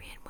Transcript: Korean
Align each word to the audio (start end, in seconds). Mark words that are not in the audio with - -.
Korean 0.00 0.29